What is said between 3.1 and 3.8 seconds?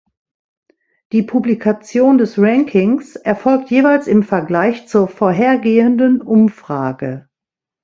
erfolgt